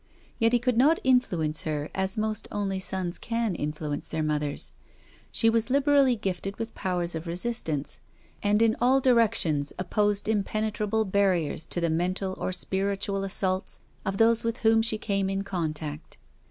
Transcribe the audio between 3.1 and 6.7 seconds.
can influence their mothers. She was liberally gifted